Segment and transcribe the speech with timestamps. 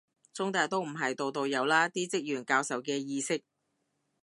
[0.33, 3.43] 中大都唔係度度有啦，啲職員教授嘅意識